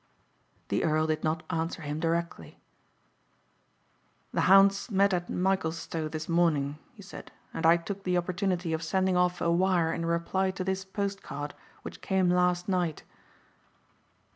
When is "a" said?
9.41-9.51